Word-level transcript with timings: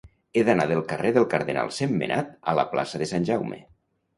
He 0.39 0.43
d'anar 0.45 0.63
del 0.71 0.81
carrer 0.93 1.11
del 1.17 1.27
Cardenal 1.35 1.69
Sentmenat 1.81 2.33
a 2.53 2.57
la 2.61 2.67
plaça 2.73 3.03
de 3.03 3.13
Sant 3.13 3.29
Jaume. 3.33 3.63